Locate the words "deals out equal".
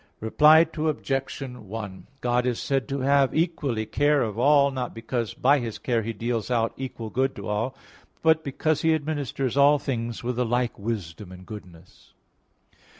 6.11-7.11